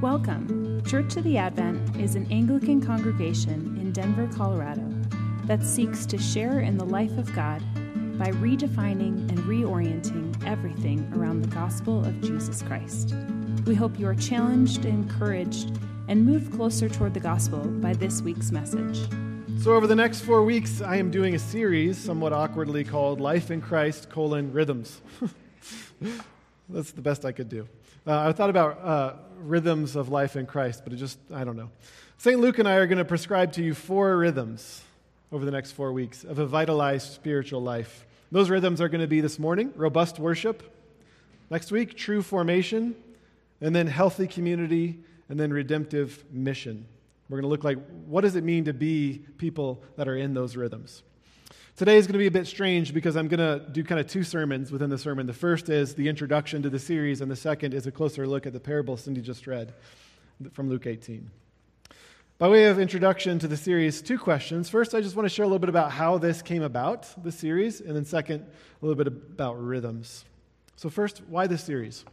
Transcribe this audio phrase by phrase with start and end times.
[0.00, 0.82] Welcome.
[0.86, 4.82] Church of the Advent is an Anglican congregation in Denver, Colorado
[5.44, 7.60] that seeks to share in the life of God
[8.18, 13.14] by redefining and reorienting everything around the gospel of Jesus Christ.
[13.66, 15.78] We hope you are challenged, encouraged,
[16.08, 19.06] and moved closer toward the gospel by this week's message.
[19.62, 23.50] So, over the next four weeks, I am doing a series, somewhat awkwardly called Life
[23.50, 25.02] in Christ, colon, Rhythms.
[26.70, 27.68] That's the best I could do.
[28.06, 31.56] Uh, I thought about uh, rhythms of life in Christ, but it just, I don't
[31.56, 31.70] know.
[32.18, 32.38] St.
[32.38, 34.82] Luke and I are going to prescribe to you four rhythms
[35.32, 38.06] over the next four weeks of a vitalized spiritual life.
[38.32, 40.62] Those rhythms are going to be this morning robust worship,
[41.50, 42.94] next week, true formation,
[43.60, 46.86] and then healthy community, and then redemptive mission.
[47.28, 50.34] We're going to look like what does it mean to be people that are in
[50.34, 51.02] those rhythms.
[51.76, 54.06] Today is going to be a bit strange because I'm going to do kind of
[54.06, 55.26] two sermons within the sermon.
[55.26, 58.46] The first is the introduction to the series, and the second is a closer look
[58.46, 59.72] at the parable Cindy just read
[60.52, 61.30] from Luke 18.
[62.38, 64.68] By way of introduction to the series, two questions.
[64.68, 67.32] First, I just want to share a little bit about how this came about, the
[67.32, 70.24] series, and then second, a little bit about rhythms.
[70.76, 72.04] So, first, why this series?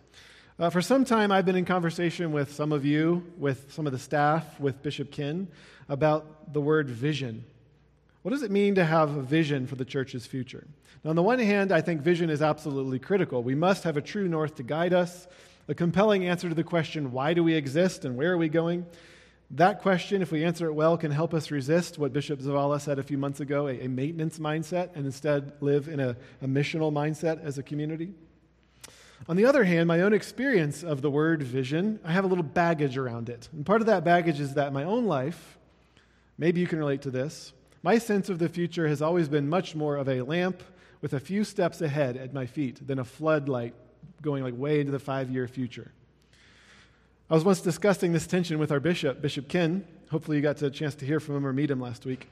[0.59, 3.93] Uh, for some time, I've been in conversation with some of you, with some of
[3.93, 5.47] the staff, with Bishop Ken,
[5.89, 7.45] about the word vision.
[8.27, 10.67] What does it mean to have a vision for the church's future?
[11.01, 13.41] Now, on the one hand, I think vision is absolutely critical.
[13.41, 15.29] We must have a true north to guide us,
[15.69, 18.85] a compelling answer to the question, why do we exist and where are we going?
[19.51, 22.99] That question, if we answer it well, can help us resist what Bishop Zavala said
[22.99, 26.91] a few months ago a, a maintenance mindset and instead live in a, a missional
[26.91, 28.11] mindset as a community.
[29.29, 32.43] On the other hand, my own experience of the word vision, I have a little
[32.43, 33.47] baggage around it.
[33.53, 35.57] And part of that baggage is that my own life,
[36.37, 37.53] maybe you can relate to this,
[37.87, 40.61] my sense of the future has always been much more of a lamp
[40.99, 43.73] with a few steps ahead at my feet than a floodlight
[44.21, 45.89] going like way into the five year future.
[47.29, 49.87] I was once discussing this tension with our bishop, Bishop Ken.
[50.11, 52.27] Hopefully, you got a chance to hear from him or meet him last week.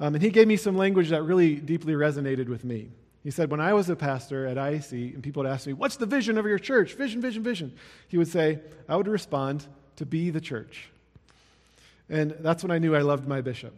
[0.00, 2.88] Um, and he gave me some language that really deeply resonated with me.
[3.22, 5.96] He said, When I was a pastor at IAC and people would ask me, What's
[5.96, 6.94] the vision of your church?
[6.94, 7.74] Vision, vision, vision.
[8.08, 9.66] He would say, I would respond,
[9.96, 10.88] To be the church.
[12.08, 13.74] And that's when I knew I loved my bishop.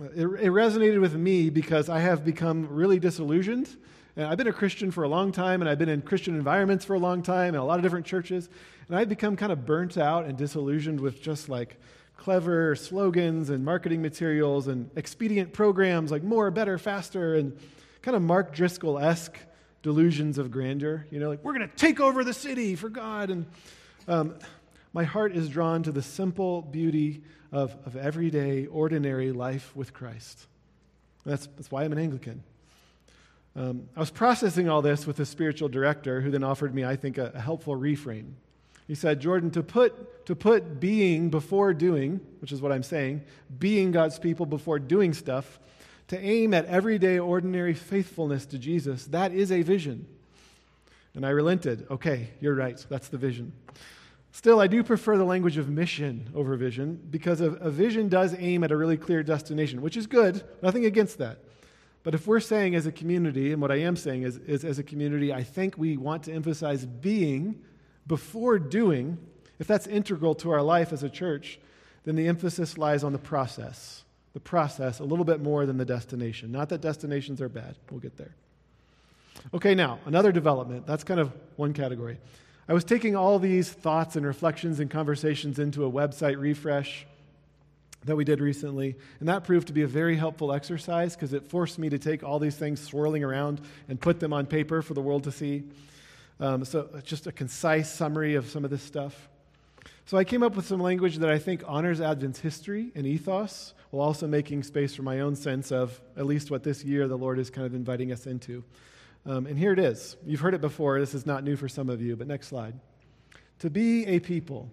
[0.00, 3.68] It, it resonated with me because I have become really disillusioned.
[4.16, 6.84] And I've been a Christian for a long time, and I've been in Christian environments
[6.84, 8.48] for a long time, and a lot of different churches.
[8.88, 11.78] And I've become kind of burnt out and disillusioned with just like
[12.16, 17.56] clever slogans and marketing materials and expedient programs like more, better, faster, and
[18.02, 19.38] kind of Mark Driscoll esque
[19.82, 21.06] delusions of grandeur.
[21.10, 23.30] You know, like, we're going to take over the city for God.
[23.30, 23.46] And
[24.08, 24.34] um,
[24.92, 30.46] my heart is drawn to the simple beauty of, of everyday, ordinary life with Christ.
[31.24, 32.42] That's, that's why I'm an Anglican.
[33.56, 36.96] Um, I was processing all this with a spiritual director who then offered me, I
[36.96, 38.32] think, a, a helpful reframe.
[38.86, 43.22] He said, Jordan, to put, to put being before doing, which is what I'm saying,
[43.58, 45.60] being God's people before doing stuff,
[46.08, 50.06] to aim at everyday, ordinary faithfulness to Jesus, that is a vision.
[51.14, 51.86] And I relented.
[51.90, 52.84] Okay, you're right.
[52.88, 53.52] That's the vision.
[54.32, 58.34] Still, I do prefer the language of mission over vision because a, a, vision does
[58.38, 60.44] aim at a really clear destination, which is good.
[60.62, 61.38] Nothing against that.
[62.04, 64.78] But if we're saying as a community, and what I am saying is, is as
[64.78, 67.60] a community, I think we want to emphasize being
[68.06, 69.18] before doing,
[69.58, 71.58] if that's integral to our life as a church,
[72.04, 75.84] then the emphasis lies on the process the process a little bit more than the
[75.84, 76.52] destination.
[76.52, 78.34] Not that destinations are bad, we'll get there.
[79.54, 80.86] Okay, now, another development.
[80.86, 82.18] That's kind of one category.
[82.70, 87.04] I was taking all these thoughts and reflections and conversations into a website refresh
[88.04, 91.48] that we did recently, and that proved to be a very helpful exercise because it
[91.48, 94.94] forced me to take all these things swirling around and put them on paper for
[94.94, 95.64] the world to see.
[96.38, 99.28] Um, so, just a concise summary of some of this stuff.
[100.06, 103.74] So, I came up with some language that I think honors Advent's history and ethos
[103.90, 107.18] while also making space for my own sense of at least what this year the
[107.18, 108.62] Lord is kind of inviting us into.
[109.26, 110.16] Um, and here it is.
[110.24, 110.98] You've heard it before.
[110.98, 112.74] This is not new for some of you, but next slide.
[113.60, 114.70] To be a people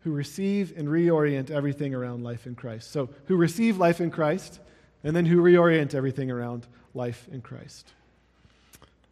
[0.00, 2.90] who receive and reorient everything around life in Christ.
[2.90, 4.60] So, who receive life in Christ,
[5.04, 7.92] and then who reorient everything around life in Christ.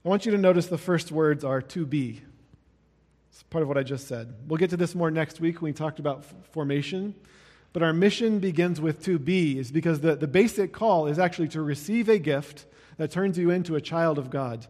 [0.04, 2.22] I want you to notice the first words are to be.
[3.30, 4.34] It's part of what I just said.
[4.46, 7.14] We'll get to this more next week when we talked about formation.
[7.72, 11.48] But our mission begins with to be, is because the, the basic call is actually
[11.48, 12.66] to receive a gift
[12.96, 14.66] that turns you into a child of God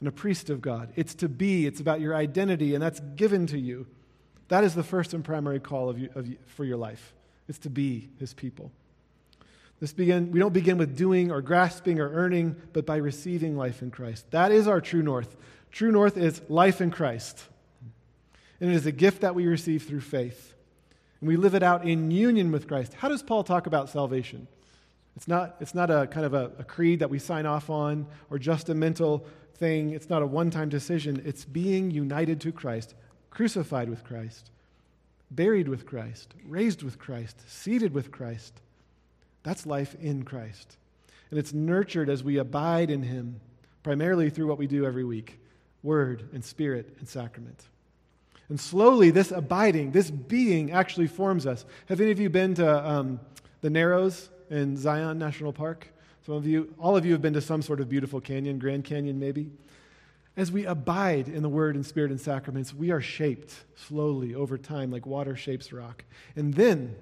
[0.00, 0.92] and a priest of God.
[0.96, 3.86] It's to be, it's about your identity, and that's given to you.
[4.48, 7.14] That is the first and primary call of you, of you, for your life.
[7.48, 8.72] It's to be his people.
[9.80, 13.82] This begin, we don't begin with doing or grasping or earning, but by receiving life
[13.82, 14.30] in Christ.
[14.30, 15.36] That is our true north.
[15.70, 17.42] True north is life in Christ.
[18.60, 20.54] And it is a gift that we receive through faith.
[21.22, 22.94] And we live it out in union with Christ.
[22.94, 24.48] How does Paul talk about salvation?
[25.14, 28.08] It's not, it's not a kind of a, a creed that we sign off on
[28.28, 29.24] or just a mental
[29.54, 29.90] thing.
[29.90, 31.22] It's not a one time decision.
[31.24, 32.94] It's being united to Christ,
[33.30, 34.50] crucified with Christ,
[35.30, 38.60] buried with Christ, raised with Christ, seated with Christ.
[39.44, 40.76] That's life in Christ.
[41.30, 43.40] And it's nurtured as we abide in Him,
[43.84, 45.38] primarily through what we do every week
[45.84, 47.68] word and spirit and sacrament.
[48.52, 51.64] And slowly, this abiding, this being actually forms us.
[51.86, 53.18] Have any of you been to um,
[53.62, 55.88] the Narrows in Zion National Park?
[56.26, 58.84] Some of you, all of you have been to some sort of beautiful canyon, Grand
[58.84, 59.50] Canyon maybe.
[60.36, 64.58] As we abide in the Word and Spirit and sacraments, we are shaped slowly over
[64.58, 66.04] time like water shapes rock.
[66.36, 66.94] And then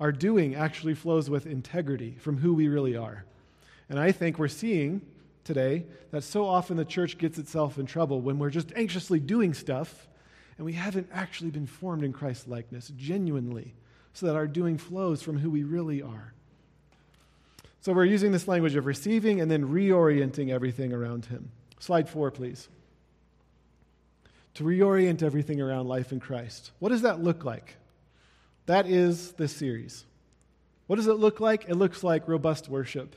[0.00, 3.24] our doing actually flows with integrity from who we really are.
[3.88, 5.00] And I think we're seeing
[5.44, 9.54] today that so often the church gets itself in trouble when we're just anxiously doing
[9.54, 10.08] stuff
[10.56, 13.74] and we haven't actually been formed in Christ's likeness genuinely
[14.12, 16.32] so that our doing flows from who we really are.
[17.80, 21.50] So we're using this language of receiving and then reorienting everything around him.
[21.80, 22.68] Slide four, please.
[24.54, 26.70] To reorient everything around life in Christ.
[26.78, 27.76] What does that look like?
[28.66, 30.04] That is this series.
[30.86, 31.68] What does it look like?
[31.68, 33.16] It looks like robust worship,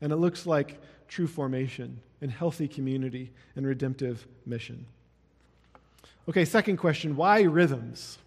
[0.00, 4.86] and it looks like true formation and healthy community and redemptive mission.
[6.28, 8.18] Okay, second question why rhythms?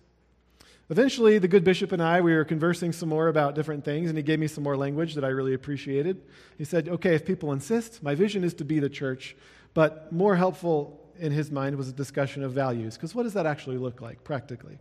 [0.90, 4.18] Eventually, the good bishop and I, we were conversing some more about different things, and
[4.18, 6.22] he gave me some more language that I really appreciated.
[6.58, 9.36] He said, Okay, if people insist, my vision is to be the church,
[9.74, 13.46] but more helpful in his mind was a discussion of values, because what does that
[13.46, 14.80] actually look like practically?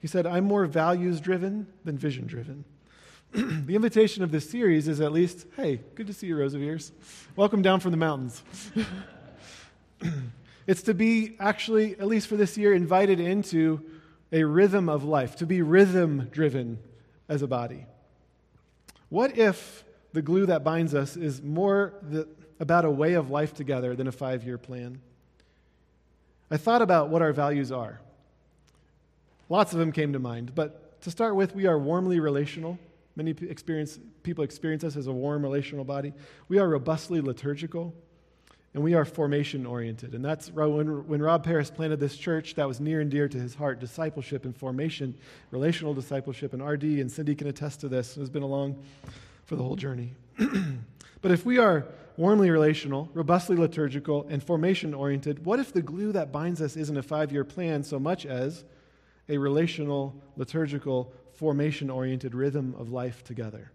[0.00, 2.64] He said, I'm more values driven than vision driven.
[3.32, 6.62] the invitation of this series is at least, hey, good to see you, Rose of
[6.62, 6.92] Ears.
[7.36, 8.42] Welcome down from the mountains.
[10.66, 13.80] it's to be actually, at least for this year, invited into
[14.32, 16.78] a rhythm of life, to be rhythm driven
[17.28, 17.86] as a body.
[19.08, 22.26] What if the glue that binds us is more the,
[22.58, 25.00] about a way of life together than a five year plan?
[26.50, 28.00] I thought about what our values are.
[29.48, 32.78] Lots of them came to mind, but to start with, we are warmly relational.
[33.14, 36.12] Many experience, people experience us as a warm relational body.
[36.48, 37.94] We are robustly liturgical
[38.74, 40.14] and we are formation oriented.
[40.14, 43.38] And that's when, when Rob Paris planted this church, that was near and dear to
[43.38, 45.14] his heart discipleship and formation,
[45.52, 46.52] relational discipleship.
[46.52, 48.16] And RD and Cindy can attest to this.
[48.16, 48.82] It's been along
[49.44, 50.12] for the whole journey.
[51.22, 51.86] but if we are
[52.16, 56.96] warmly relational, robustly liturgical, and formation oriented, what if the glue that binds us isn't
[56.96, 58.64] a five year plan so much as
[59.28, 63.70] a relational, liturgical, formation oriented rhythm of life together?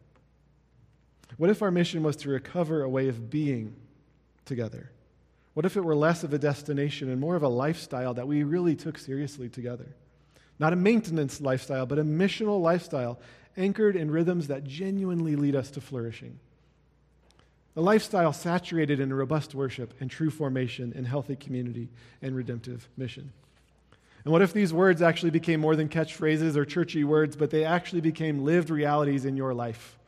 [1.38, 3.76] What if our mission was to recover a way of being?
[4.50, 4.92] Together?
[5.54, 8.44] What if it were less of a destination and more of a lifestyle that we
[8.44, 9.88] really took seriously together?
[10.60, 13.20] Not a maintenance lifestyle, but a missional lifestyle
[13.56, 16.40] anchored in rhythms that genuinely lead us to flourishing.
[17.76, 21.90] A lifestyle saturated in robust worship and true formation and healthy community
[22.22, 23.32] and redemptive mission.
[24.26, 27.64] And what if these words actually became more than catchphrases or churchy words, but they
[27.64, 29.99] actually became lived realities in your life?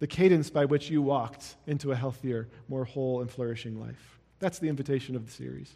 [0.00, 4.18] The cadence by which you walked into a healthier, more whole, and flourishing life.
[4.40, 5.70] That's the invitation of the series.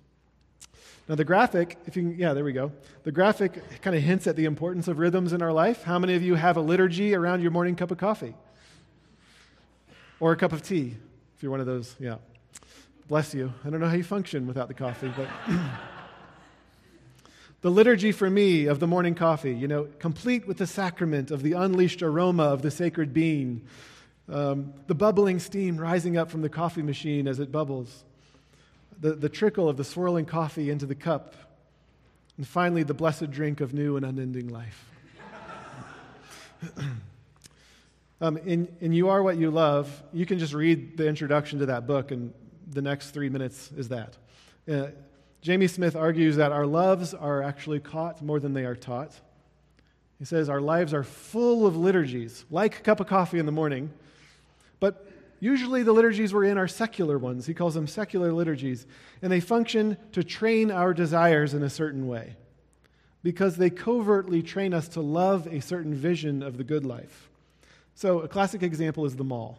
[1.08, 2.72] Now, the graphic, if you can, yeah, there we go.
[3.02, 5.82] The graphic kind of hints at the importance of rhythms in our life.
[5.82, 8.34] How many of you have a liturgy around your morning cup of coffee?
[10.18, 10.96] Or a cup of tea,
[11.36, 12.16] if you're one of those, yeah.
[13.06, 13.52] Bless you.
[13.66, 15.28] I don't know how you function without the coffee, but.
[17.60, 21.42] the liturgy for me of the morning coffee, you know, complete with the sacrament of
[21.42, 23.60] the unleashed aroma of the sacred bean,
[24.28, 28.04] um, the bubbling steam rising up from the coffee machine as it bubbles,
[29.00, 31.34] the, the trickle of the swirling coffee into the cup,
[32.36, 34.84] and finally the blessed drink of new and unending life.
[38.20, 41.66] um, in, in You Are What You Love, you can just read the introduction to
[41.66, 42.32] that book, and
[42.70, 44.16] the next three minutes is that.
[44.70, 44.86] Uh,
[45.42, 49.12] Jamie Smith argues that our loves are actually caught more than they are taught.
[50.18, 53.52] He says our lives are full of liturgies, like a cup of coffee in the
[53.52, 53.92] morning,
[54.80, 55.08] but
[55.40, 57.46] usually the liturgies we're in are secular ones.
[57.46, 58.86] He calls them secular liturgies.
[59.22, 62.36] And they function to train our desires in a certain way
[63.22, 67.30] because they covertly train us to love a certain vision of the good life.
[67.96, 69.58] So, a classic example is the mall.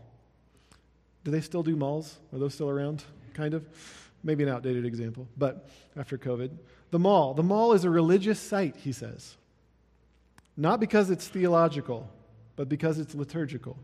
[1.23, 2.17] Do they still do malls?
[2.31, 3.03] Are those still around?
[3.33, 3.65] Kind of?
[4.23, 6.51] Maybe an outdated example, but after COVID.
[6.91, 7.33] The mall.
[7.33, 9.35] The mall is a religious site, he says.
[10.55, 12.09] Not because it's theological,
[12.55, 13.77] but because it's liturgical.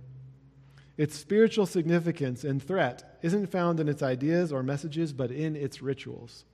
[0.98, 5.82] Its spiritual significance and threat isn't found in its ideas or messages, but in its
[5.82, 6.46] rituals.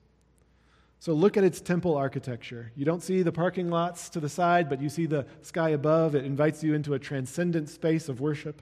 [0.99, 2.71] So look at its temple architecture.
[2.75, 6.15] You don't see the parking lots to the side, but you see the sky above.
[6.15, 8.61] It invites you into a transcendent space of worship.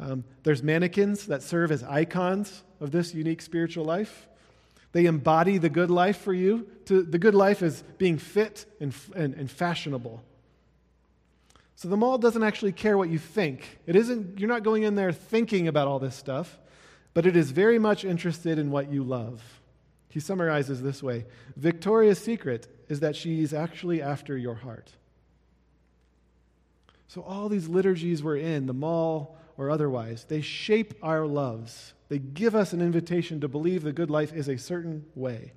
[0.00, 4.28] Um, there's mannequins that serve as icons of this unique spiritual life.
[4.92, 6.68] They embody the good life for you.
[6.86, 10.22] To, the good life is being fit and, and, and fashionable.
[11.78, 13.78] So the mall doesn't actually care what you think.
[13.86, 16.58] It isn't, you're not going in there thinking about all this stuff,
[17.14, 19.60] but it is very much interested in what you love.
[20.08, 24.90] He summarizes this way Victoria's secret is that she's actually after your heart.
[27.06, 31.92] So, all these liturgies we're in, the mall or otherwise, they shape our loves.
[32.08, 35.52] They give us an invitation to believe the good life is a certain way.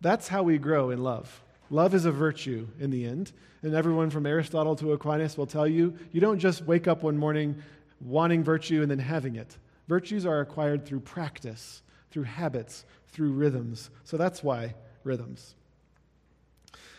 [0.00, 1.44] That's how we grow in love.
[1.70, 3.32] Love is a virtue in the end.
[3.62, 7.16] And everyone from Aristotle to Aquinas will tell you you don't just wake up one
[7.16, 7.62] morning
[8.00, 9.56] wanting virtue and then having it.
[9.86, 13.90] Virtues are acquired through practice, through habits, through rhythms.
[14.04, 14.74] So that's why
[15.04, 15.54] rhythms.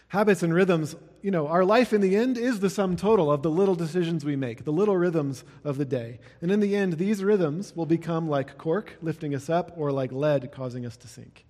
[0.10, 3.44] Habits and rhythms, you know, our life in the end is the sum total of
[3.44, 6.20] the little decisions we make, the little rhythms of the day.
[6.42, 10.12] And in the end, these rhythms will become like cork lifting us up or like
[10.12, 11.46] lead causing us to sink.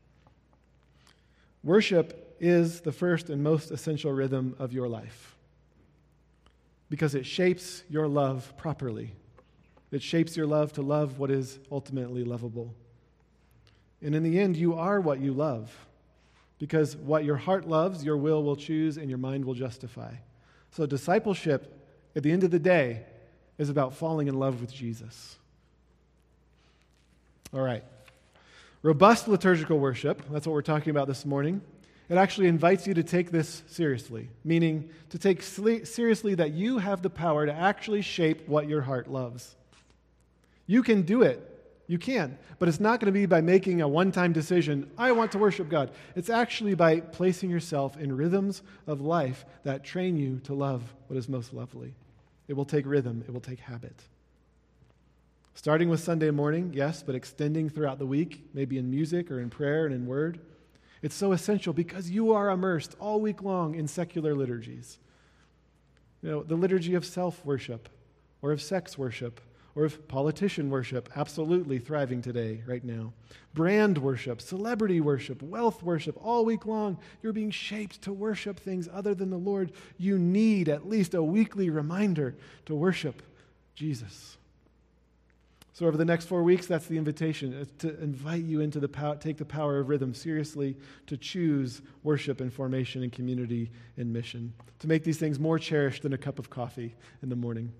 [1.63, 5.37] Worship is the first and most essential rhythm of your life
[6.89, 9.13] because it shapes your love properly.
[9.91, 12.73] It shapes your love to love what is ultimately lovable.
[14.01, 15.71] And in the end, you are what you love.
[16.59, 20.13] Because what your heart loves, your will will choose and your mind will justify.
[20.71, 21.77] So, discipleship,
[22.15, 23.03] at the end of the day,
[23.57, 25.37] is about falling in love with Jesus.
[27.53, 27.83] All right.
[28.81, 31.61] Robust liturgical worship, that's what we're talking about this morning.
[32.11, 37.01] It actually invites you to take this seriously, meaning to take seriously that you have
[37.01, 39.55] the power to actually shape what your heart loves.
[40.67, 41.47] You can do it
[41.91, 45.11] you can, but it's not going to be by making a one time decision, I
[45.11, 45.91] want to worship God.
[46.15, 51.17] It's actually by placing yourself in rhythms of life that train you to love what
[51.17, 51.93] is most lovely.
[52.47, 54.05] It will take rhythm, it will take habit.
[55.53, 59.49] Starting with Sunday morning, yes, but extending throughout the week, maybe in music or in
[59.49, 60.39] prayer and in word.
[61.01, 64.99] It's so essential because you are immersed all week long in secular liturgies.
[66.21, 67.89] You know, the liturgy of self worship
[68.41, 69.41] or of sex worship
[69.75, 73.13] or of politician worship, absolutely thriving today, right now.
[73.53, 78.89] Brand worship, celebrity worship, wealth worship, all week long, you're being shaped to worship things
[78.91, 79.71] other than the Lord.
[79.97, 83.21] You need at least a weekly reminder to worship
[83.73, 84.37] Jesus.
[85.73, 88.89] So, over the next four weeks, that's the invitation uh, to invite you into the
[88.89, 90.75] power, take the power of rhythm seriously,
[91.07, 96.03] to choose worship and formation and community and mission, to make these things more cherished
[96.03, 97.71] than a cup of coffee in the morning.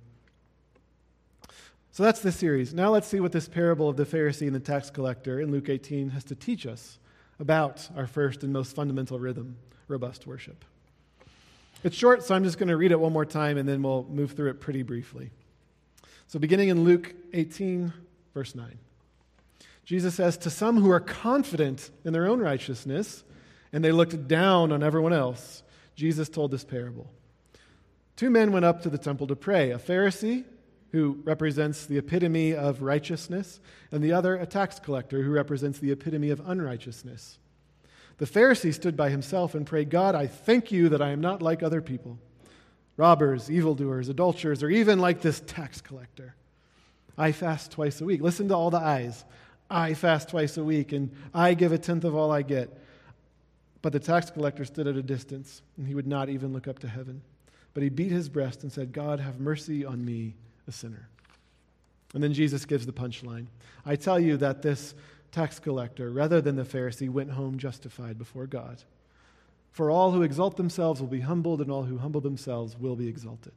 [1.94, 2.74] So that's the series.
[2.74, 5.68] Now let's see what this parable of the Pharisee and the tax collector in Luke
[5.68, 6.98] 18 has to teach us
[7.38, 9.58] about our first and most fundamental rhythm,
[9.90, 10.64] robust worship.
[11.84, 14.06] It's short, so I'm just going to read it one more time and then we'll
[14.06, 15.32] move through it pretty briefly.
[16.32, 17.92] So, beginning in Luke 18,
[18.34, 18.78] verse 9,
[19.84, 23.26] Jesus says, To some who are confident in their own righteousness
[23.74, 25.62] and they looked down on everyone else,
[25.94, 27.12] Jesus told this parable.
[28.16, 30.46] Two men went up to the temple to pray a Pharisee
[30.94, 33.60] who represents the epitome of righteousness,
[33.92, 37.40] and the other a tax collector who represents the epitome of unrighteousness.
[38.20, 41.42] The Pharisee stood by himself and prayed, God, I thank you that I am not
[41.42, 42.20] like other people
[42.98, 46.36] robbers, evildoers, adulterers, or even like this tax collector.
[47.18, 48.22] I fast twice a week.
[48.22, 49.24] Listen to all the eyes.
[49.70, 52.78] I fast twice a week, and I give a tenth of all I get.
[53.82, 56.80] But the tax collector stood at a distance, and he would not even look up
[56.80, 57.22] to heaven.
[57.74, 60.36] But he beat his breast and said, God, have mercy on me,
[60.68, 61.08] a sinner.
[62.14, 63.48] And then Jesus gives the punchline
[63.86, 64.94] I tell you that this
[65.32, 68.84] tax collector, rather than the Pharisee, went home justified before God.
[69.72, 73.08] For all who exalt themselves will be humbled, and all who humble themselves will be
[73.08, 73.54] exalted.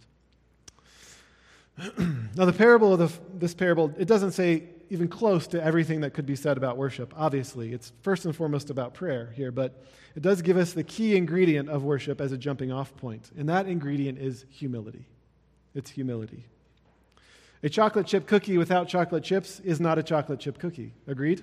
[1.98, 6.14] now, the parable of the, this parable, it doesn't say even close to everything that
[6.14, 7.12] could be said about worship.
[7.16, 11.16] Obviously, it's first and foremost about prayer here, but it does give us the key
[11.16, 15.06] ingredient of worship as a jumping off point, and that ingredient is humility.
[15.74, 16.44] It's humility.
[17.64, 20.92] A chocolate chip cookie without chocolate chips is not a chocolate chip cookie.
[21.08, 21.42] Agreed?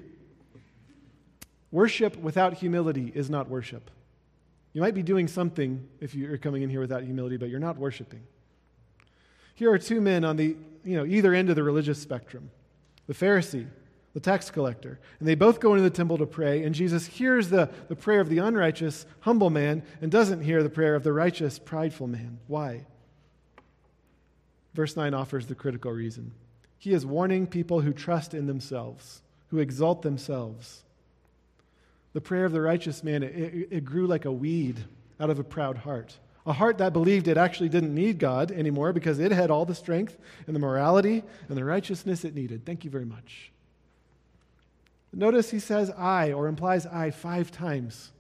[1.72, 3.90] Worship without humility is not worship.
[4.74, 7.78] You might be doing something if you're coming in here without humility, but you're not
[7.78, 8.22] worshiping.
[9.56, 12.52] Here are two men on the you know, either end of the religious spectrum
[13.08, 13.68] the Pharisee,
[14.14, 15.00] the tax collector.
[15.20, 18.22] And they both go into the temple to pray, and Jesus hears the, the prayer
[18.22, 22.40] of the unrighteous, humble man, and doesn't hear the prayer of the righteous, prideful man.
[22.48, 22.86] Why?
[24.74, 26.32] Verse 9 offers the critical reason.
[26.78, 30.84] He is warning people who trust in themselves, who exalt themselves.
[32.14, 34.84] The prayer of the righteous man, it, it, grew like a weed
[35.20, 36.18] out of a proud heart.
[36.46, 39.76] A heart that believed it actually didn't need God anymore because it had all the
[39.76, 42.66] strength and the morality and the righteousness it needed.
[42.66, 43.52] Thank you very much.
[45.14, 48.12] Notice he says I or implies I five times.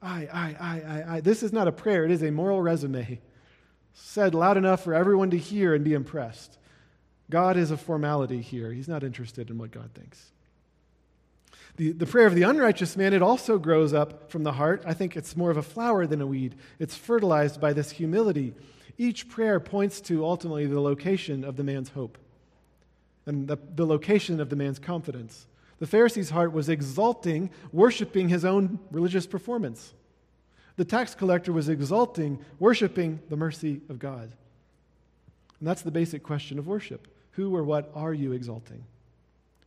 [0.00, 1.20] I, I, I, I, I.
[1.20, 3.20] This is not a prayer, it is a moral resume
[3.92, 6.58] said loud enough for everyone to hear and be impressed.
[7.28, 8.72] God is a formality here.
[8.72, 10.32] He's not interested in what God thinks.
[11.80, 14.82] The, the prayer of the unrighteous man, it also grows up from the heart.
[14.84, 16.56] I think it's more of a flower than a weed.
[16.78, 18.52] It's fertilized by this humility.
[18.98, 22.18] Each prayer points to ultimately the location of the man's hope
[23.24, 25.46] and the, the location of the man's confidence.
[25.78, 29.94] The Pharisee's heart was exalting, worshiping his own religious performance.
[30.76, 34.30] The tax collector was exalting, worshiping the mercy of God.
[35.58, 37.08] And that's the basic question of worship.
[37.30, 38.84] Who or what are you exalting?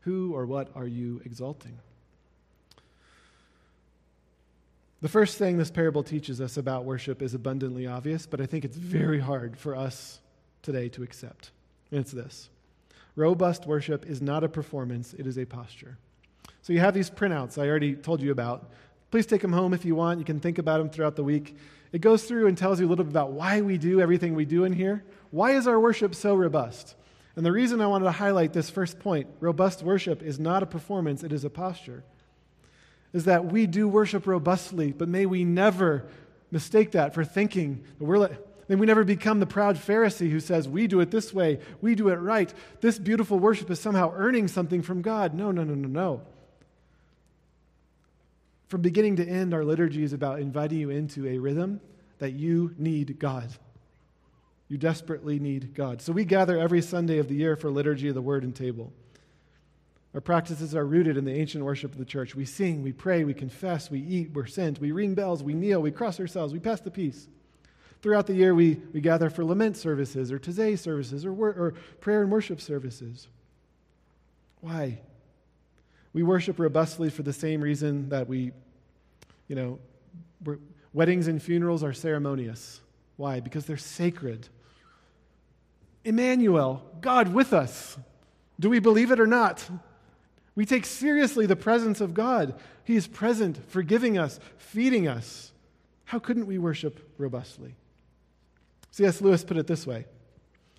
[0.01, 1.79] Who or what are you exalting?
[5.03, 8.63] The first thing this parable teaches us about worship is abundantly obvious, but I think
[8.63, 10.21] it's very hard for us
[10.61, 11.51] today to accept.
[11.91, 12.49] And it's this
[13.17, 15.97] robust worship is not a performance, it is a posture.
[16.61, 18.71] So you have these printouts I already told you about.
[19.11, 20.19] Please take them home if you want.
[20.19, 21.57] You can think about them throughout the week.
[21.91, 24.45] It goes through and tells you a little bit about why we do everything we
[24.45, 25.03] do in here.
[25.31, 26.95] Why is our worship so robust?
[27.35, 30.65] And the reason I wanted to highlight this first point robust worship is not a
[30.65, 32.05] performance, it is a posture
[33.13, 36.05] is that we do worship robustly, but may we never
[36.51, 38.37] mistake that for thinking that we're like,
[38.69, 41.95] May we never become the proud Pharisee who says, We do it this way, we
[41.95, 42.51] do it right.
[42.81, 45.33] This beautiful worship is somehow earning something from God.
[45.33, 46.21] No, no, no, no, no.
[48.67, 51.81] From beginning to end, our liturgy is about inviting you into a rhythm
[52.19, 53.49] that you need God.
[54.69, 56.01] You desperately need God.
[56.01, 58.91] So we gather every Sunday of the year for liturgy of the word and table.
[60.13, 62.35] Our practices are rooted in the ancient worship of the church.
[62.35, 65.81] We sing, we pray, we confess, we eat, we're sent, we ring bells, we kneel,
[65.81, 67.27] we cross ourselves, we pass the peace.
[68.03, 72.21] Throughout the year, we, we gather for lament services or Taizé services or, or prayer
[72.21, 73.27] and worship services.
[74.61, 74.99] Why?
[76.11, 78.51] We worship robustly for the same reason that we,
[79.47, 79.79] you know,
[80.93, 82.81] weddings and funerals are ceremonious.
[83.17, 83.39] Why?
[83.39, 84.47] Because they're sacred.
[86.03, 87.97] Emmanuel, God with us.
[88.59, 89.67] Do we believe it or not?
[90.55, 92.55] We take seriously the presence of God.
[92.83, 95.51] He is present, forgiving us, feeding us.
[96.05, 97.75] How couldn't we worship robustly?
[98.91, 99.21] C.S.
[99.21, 100.05] Lewis put it this way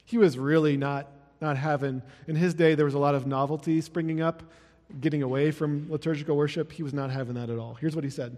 [0.04, 1.08] He was really not,
[1.40, 4.42] not having, in his day, there was a lot of novelty springing up,
[5.00, 6.70] getting away from liturgical worship.
[6.70, 7.74] He was not having that at all.
[7.74, 8.36] Here's what he said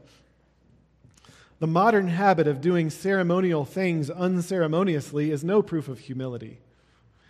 [1.59, 6.61] The modern habit of doing ceremonial things unceremoniously is no proof of humility.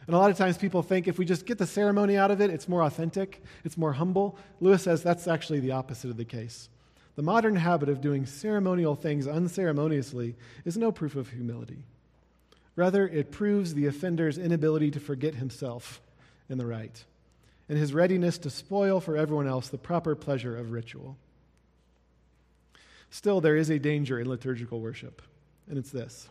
[0.07, 2.41] And a lot of times people think if we just get the ceremony out of
[2.41, 4.39] it, it's more authentic, it's more humble.
[4.61, 6.69] Lewis says that's actually the opposite of the case.
[7.17, 11.79] The modern habit of doing ceremonial things unceremoniously is no proof of humility.
[12.77, 16.01] Rather, it proves the offender's inability to forget himself
[16.49, 17.05] in the right
[17.69, 21.17] and his readiness to spoil for everyone else the proper pleasure of ritual.
[23.11, 25.23] Still, there is a danger in liturgical worship,
[25.69, 26.29] and it's this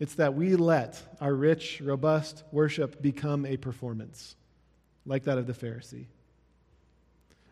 [0.00, 4.34] it's that we let our rich, robust worship become a performance,
[5.06, 6.06] like that of the Pharisee.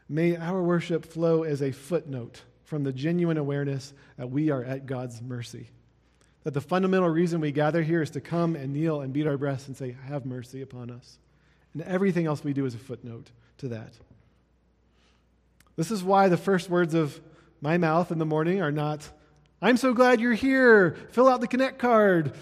[0.09, 4.87] May our worship flow as a footnote from the genuine awareness that we are at
[4.87, 5.69] God's mercy.
[6.45, 9.37] That the fundamental reason we gather here is to come and kneel and beat our
[9.37, 11.19] breasts and say, Have mercy upon us.
[11.75, 13.93] And everything else we do is a footnote to that.
[15.77, 17.21] This is why the first words of
[17.61, 19.09] my mouth in the morning are not,
[19.61, 20.97] I'm so glad you're here.
[21.11, 22.33] Fill out the Connect card.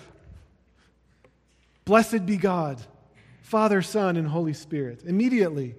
[1.84, 2.82] Blessed be God,
[3.42, 5.02] Father, Son, and Holy Spirit.
[5.06, 5.76] Immediately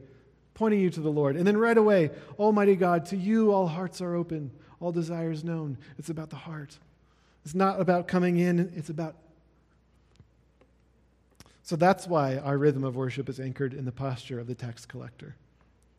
[0.53, 1.35] pointing you to the Lord.
[1.35, 5.77] And then right away, Almighty God, to you all hearts are open, all desires known.
[5.99, 6.79] It's about the heart.
[7.45, 9.15] It's not about coming in, it's about.
[11.61, 14.85] So that's why our rhythm of worship is anchored in the posture of the tax
[14.85, 15.35] collector.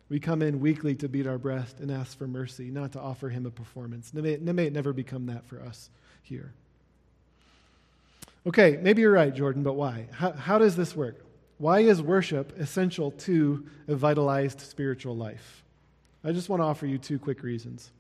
[0.09, 3.29] We come in weekly to beat our breast and ask for mercy, not to offer
[3.29, 4.15] him a performance.
[4.15, 5.91] May, may it never become that for us
[6.23, 6.53] here.
[8.47, 10.07] Okay, maybe you're right, Jordan, but why?
[10.13, 11.17] How, how does this work?
[11.59, 15.63] Why is worship essential to a vitalized spiritual life?
[16.25, 17.91] I just want to offer you two quick reasons.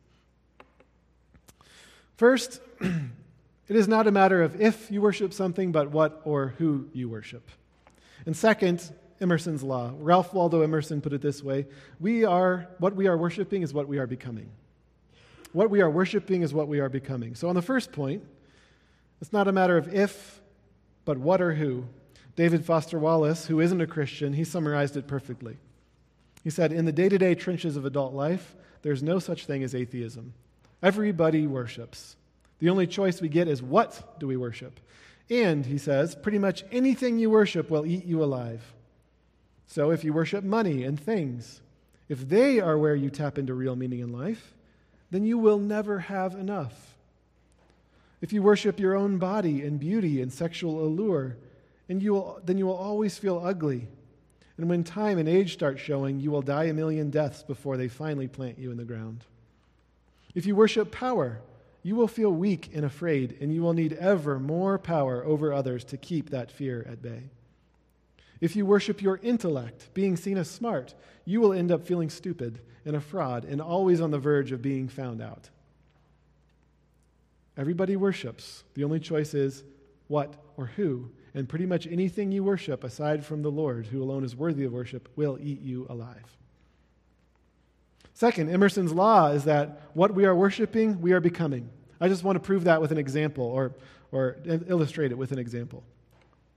[2.16, 6.88] First, it is not a matter of if you worship something, but what or who
[6.94, 7.48] you worship.
[8.24, 9.92] And second, Emerson's law.
[9.98, 11.66] Ralph Waldo Emerson put it this way
[12.00, 14.48] we are, what we are worshiping is what we are becoming.
[15.52, 17.34] What we are worshiping is what we are becoming.
[17.34, 18.22] So, on the first point,
[19.20, 20.40] it's not a matter of if,
[21.04, 21.86] but what or who.
[22.36, 25.56] David Foster Wallace, who isn't a Christian, he summarized it perfectly.
[26.44, 29.64] He said, In the day to day trenches of adult life, there's no such thing
[29.64, 30.34] as atheism.
[30.82, 32.16] Everybody worships.
[32.60, 34.78] The only choice we get is what do we worship?
[35.30, 38.62] And, he says, pretty much anything you worship will eat you alive.
[39.68, 41.60] So if you worship money and things,
[42.08, 44.54] if they are where you tap into real meaning in life,
[45.10, 46.96] then you will never have enough.
[48.20, 51.36] If you worship your own body and beauty and sexual allure,
[51.88, 53.86] and you will, then you will always feel ugly.
[54.56, 57.88] And when time and age start showing, you will die a million deaths before they
[57.88, 59.24] finally plant you in the ground.
[60.34, 61.40] If you worship power,
[61.82, 65.84] you will feel weak and afraid, and you will need ever more power over others
[65.84, 67.24] to keep that fear at bay.
[68.40, 72.60] If you worship your intellect, being seen as smart, you will end up feeling stupid
[72.84, 75.50] and a fraud and always on the verge of being found out.
[77.56, 78.62] Everybody worships.
[78.74, 79.64] The only choice is
[80.06, 81.10] what or who.
[81.34, 84.72] And pretty much anything you worship aside from the Lord, who alone is worthy of
[84.72, 86.36] worship, will eat you alive.
[88.14, 91.68] Second, Emerson's law is that what we are worshiping, we are becoming.
[92.00, 93.74] I just want to prove that with an example or,
[94.12, 95.84] or illustrate it with an example.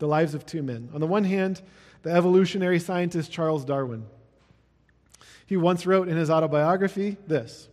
[0.02, 0.90] The lives of two men.
[0.96, 1.62] On the one hand,
[2.02, 4.08] the evolutionary scientist Charles Darwin.
[5.46, 7.70] He once wrote in his autobiography this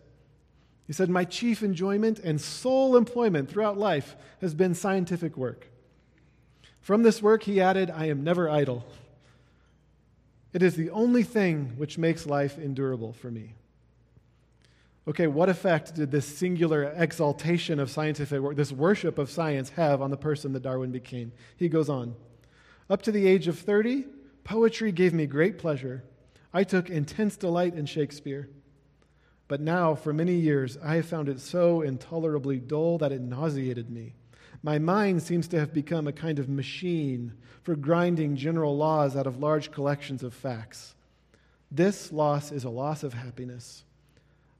[0.86, 5.68] He said, My chief enjoyment and sole employment throughout life has been scientific work.
[6.82, 8.84] From this work, he added, I am never idle.
[10.52, 13.54] It is the only thing which makes life endurable for me.
[15.08, 20.02] Okay, what effect did this singular exaltation of scientific work, this worship of science, have
[20.02, 21.32] on the person that Darwin became?
[21.56, 22.14] He goes on
[22.90, 24.04] Up to the age of 30,
[24.44, 26.04] poetry gave me great pleasure.
[26.52, 28.50] I took intense delight in Shakespeare.
[29.48, 33.88] But now, for many years, I have found it so intolerably dull that it nauseated
[33.88, 34.14] me.
[34.62, 39.26] My mind seems to have become a kind of machine for grinding general laws out
[39.26, 40.94] of large collections of facts.
[41.70, 43.84] This loss is a loss of happiness.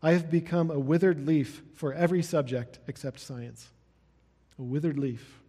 [0.02, 3.68] I have become a withered leaf for every subject except science.
[4.58, 5.40] A withered leaf.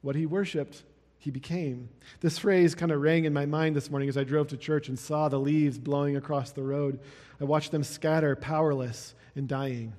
[0.00, 0.84] What he worshiped,
[1.18, 1.88] he became.
[2.20, 4.88] This phrase kind of rang in my mind this morning as I drove to church
[4.88, 7.00] and saw the leaves blowing across the road.
[7.40, 9.92] I watched them scatter, powerless and dying,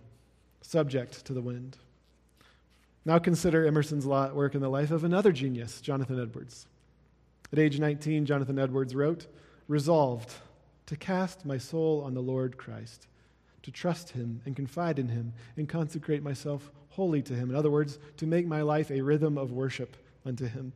[0.61, 1.77] subject to the wind.
[3.03, 6.65] Now consider Emerson's work in the life of another genius, Jonathan Edwards.
[7.51, 9.27] At age 19, Jonathan Edwards wrote,
[9.67, 10.33] Resolved
[10.85, 13.07] to cast my soul on the Lord Christ
[13.67, 17.49] to trust Him and confide in Him and consecrate myself wholly to Him.
[17.49, 20.71] In other words, to make my life a rhythm of worship unto Him.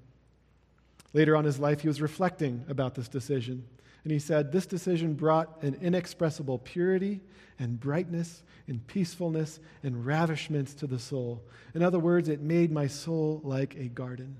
[1.13, 3.65] Later on in his life, he was reflecting about this decision.
[4.03, 7.21] And he said, This decision brought an inexpressible purity
[7.57, 11.41] and brightness and peacefulness and ravishment to the soul.
[11.73, 14.35] In other words, it made my soul like a garden.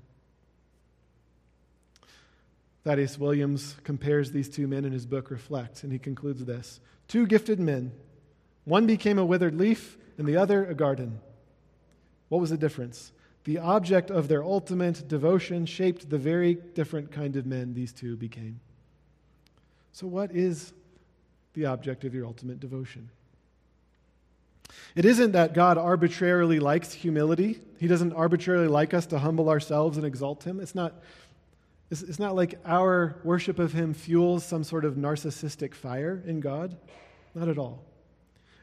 [2.84, 7.26] Thaddeus Williams compares these two men in his book Reflect, and he concludes this Two
[7.26, 7.92] gifted men
[8.64, 11.20] one became a withered leaf, and the other a garden.
[12.28, 13.12] What was the difference?
[13.44, 18.16] The object of their ultimate devotion shaped the very different kind of men these two
[18.16, 18.60] became.
[19.92, 20.72] So, what is
[21.54, 23.10] the object of your ultimate devotion?
[24.94, 27.60] It isn't that God arbitrarily likes humility.
[27.78, 30.60] He doesn't arbitrarily like us to humble ourselves and exalt Him.
[30.60, 30.94] It's not,
[31.90, 36.40] it's, it's not like our worship of Him fuels some sort of narcissistic fire in
[36.40, 36.76] God.
[37.34, 37.82] Not at all.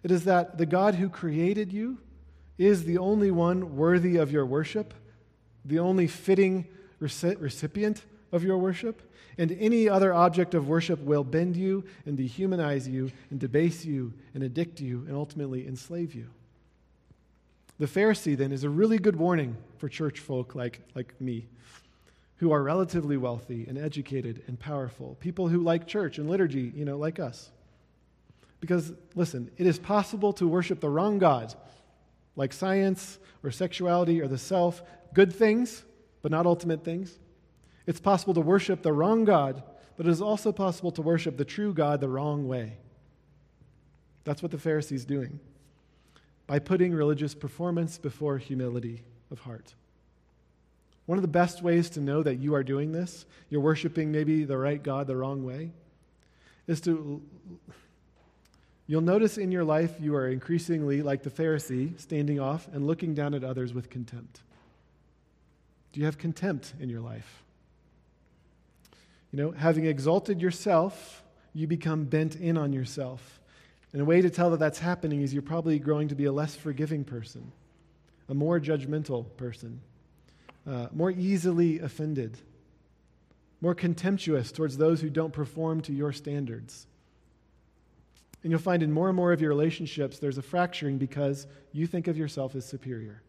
[0.03, 1.97] It is that the God who created you
[2.57, 4.93] is the only one worthy of your worship,
[5.65, 6.67] the only fitting
[6.99, 9.01] recipient of your worship,
[9.37, 14.13] and any other object of worship will bend you and dehumanize you and debase you
[14.33, 16.27] and addict you and ultimately enslave you.
[17.79, 21.47] The Pharisee, then, is a really good warning for church folk like, like me,
[22.37, 26.83] who are relatively wealthy and educated and powerful, people who like church and liturgy, you
[26.83, 27.49] know, like us.
[28.59, 31.53] Because, listen, it is possible to worship the wrong God,
[32.35, 35.83] like science or sexuality or the self, good things,
[36.21, 37.17] but not ultimate things.
[37.87, 39.63] It's possible to worship the wrong God,
[39.97, 42.77] but it is also possible to worship the true God the wrong way.
[44.25, 45.39] That's what the Pharisees doing
[46.45, 49.73] by putting religious performance before humility of heart.
[51.05, 54.43] One of the best ways to know that you are doing this, you're worshiping maybe
[54.43, 55.71] the right God the wrong way,
[56.67, 57.21] is to
[58.89, 63.13] You'll notice in your life you are increasingly like the Pharisee, standing off and looking
[63.13, 64.41] down at others with contempt.
[65.93, 67.43] Do you have contempt in your life?
[69.31, 71.21] You know, having exalted yourself,
[71.53, 73.39] you become bent in on yourself.
[73.93, 76.31] And a way to tell that that's happening is you're probably growing to be a
[76.31, 77.51] less forgiving person,
[78.27, 79.81] a more judgmental person,
[80.65, 82.39] uh, more easily offended,
[83.61, 86.87] more contemptuous towards those who don't perform to your standards.
[88.43, 91.87] And you'll find in more and more of your relationships there's a fracturing because you
[91.87, 93.21] think of yourself as superior.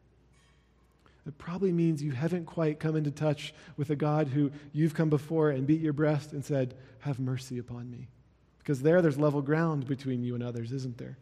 [1.27, 5.11] It probably means you haven't quite come into touch with a God who you've come
[5.11, 8.09] before and beat your breast and said, Have mercy upon me.
[8.59, 11.17] Because there, there's level ground between you and others, isn't there?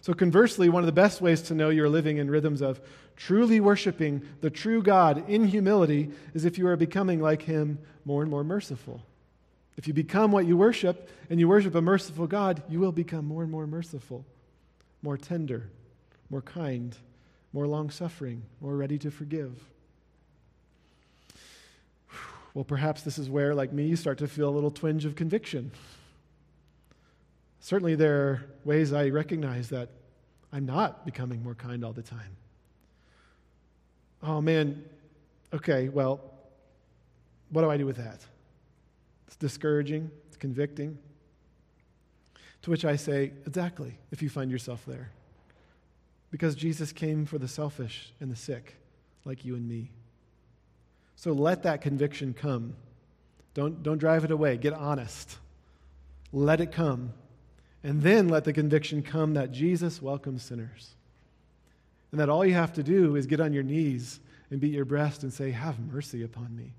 [0.00, 2.80] So, conversely, one of the best ways to know you're living in rhythms of
[3.16, 8.22] truly worshiping the true God in humility is if you are becoming like Him more
[8.22, 9.02] and more merciful.
[9.76, 13.26] If you become what you worship and you worship a merciful God, you will become
[13.26, 14.24] more and more merciful,
[15.02, 15.68] more tender,
[16.30, 16.96] more kind,
[17.52, 19.52] more long suffering, more ready to forgive.
[22.54, 25.14] Well, perhaps this is where, like me, you start to feel a little twinge of
[25.14, 25.72] conviction.
[27.60, 29.90] Certainly, there are ways I recognize that
[30.52, 32.36] I'm not becoming more kind all the time.
[34.22, 34.84] Oh, man,
[35.52, 36.20] okay, well,
[37.50, 38.20] what do I do with that?
[39.26, 40.98] It's discouraging, it's convicting.
[42.62, 45.10] To which I say, exactly, if you find yourself there.
[46.30, 48.76] Because Jesus came for the selfish and the sick,
[49.24, 49.90] like you and me.
[51.14, 52.74] So let that conviction come.
[53.54, 54.56] Don't, don't drive it away.
[54.56, 55.38] Get honest.
[56.32, 57.12] Let it come.
[57.82, 60.90] And then let the conviction come that Jesus welcomes sinners.
[62.10, 64.84] And that all you have to do is get on your knees and beat your
[64.84, 66.72] breast and say, Have mercy upon me.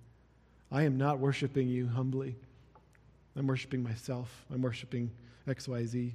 [0.71, 2.35] I am not worshiping you humbly.
[3.35, 4.45] I'm worshiping myself.
[4.53, 5.11] I'm worshiping
[5.47, 6.13] XYZ.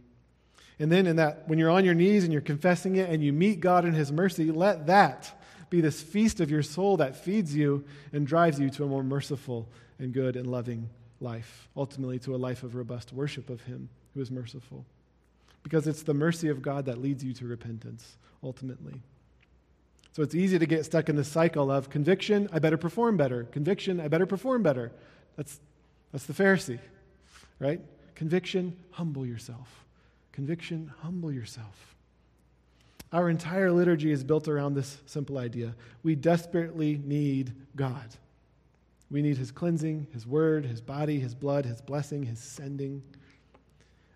[0.78, 3.32] And then in that when you're on your knees and you're confessing it and you
[3.32, 5.32] meet God in his mercy, let that
[5.70, 9.02] be this feast of your soul that feeds you and drives you to a more
[9.02, 13.88] merciful and good and loving life, ultimately to a life of robust worship of him
[14.14, 14.84] who is merciful.
[15.62, 19.00] Because it's the mercy of God that leads you to repentance, ultimately.
[20.12, 23.44] So it's easy to get stuck in the cycle of conviction, I better perform better.
[23.44, 24.92] Conviction, I better perform better.
[25.36, 25.58] That's,
[26.12, 26.78] that's the Pharisee,
[27.58, 27.80] right?
[28.14, 29.84] Conviction, humble yourself.
[30.32, 31.94] Conviction, humble yourself.
[33.10, 35.74] Our entire liturgy is built around this simple idea.
[36.02, 38.08] We desperately need God.
[39.10, 43.02] We need His cleansing, His word, His body, His blood, His blessing, His sending.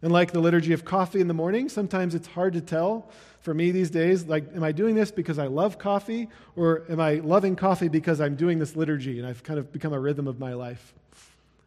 [0.03, 3.55] And like the liturgy of coffee in the morning, sometimes it's hard to tell for
[3.55, 7.15] me these days like, am I doing this because I love coffee, or am I
[7.15, 10.39] loving coffee because I'm doing this liturgy and I've kind of become a rhythm of
[10.39, 10.93] my life?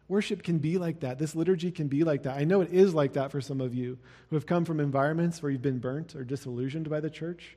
[0.08, 1.18] Worship can be like that.
[1.18, 2.36] This liturgy can be like that.
[2.36, 3.96] I know it is like that for some of you
[4.28, 7.56] who have come from environments where you've been burnt or disillusioned by the church,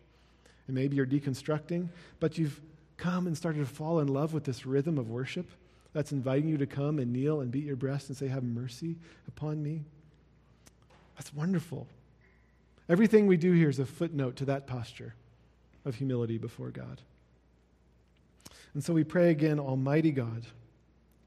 [0.68, 2.62] and maybe you're deconstructing, but you've
[2.98, 5.50] come and started to fall in love with this rhythm of worship
[5.94, 8.98] that's inviting you to come and kneel and beat your breast and say, Have mercy
[9.28, 9.82] upon me.
[11.24, 11.88] That's wonderful.
[12.90, 15.16] Everything we do here is a footnote to that posture
[15.86, 17.02] of humility before God.
[18.74, 20.46] And so we pray again, Almighty God,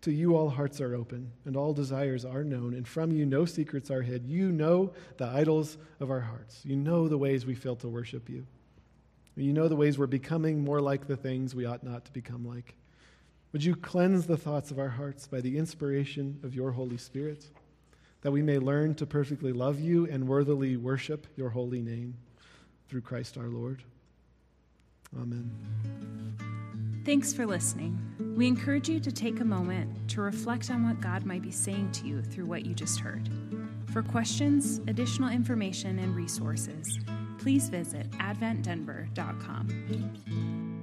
[0.02, 3.46] to you all hearts are open and all desires are known, and from you no
[3.46, 4.26] secrets are hid.
[4.26, 6.60] You know the idols of our hearts.
[6.62, 8.46] You know the ways we fail to worship you.
[9.34, 12.46] You know the ways we're becoming more like the things we ought not to become
[12.46, 12.74] like.
[13.52, 17.46] Would you cleanse the thoughts of our hearts by the inspiration of your Holy Spirit?
[18.26, 22.12] That we may learn to perfectly love you and worthily worship your holy name
[22.88, 23.84] through Christ our Lord.
[25.16, 25.48] Amen.
[27.04, 27.96] Thanks for listening.
[28.36, 31.92] We encourage you to take a moment to reflect on what God might be saying
[31.92, 33.30] to you through what you just heard.
[33.92, 36.98] For questions, additional information, and resources,
[37.38, 40.75] please visit adventdenver.com.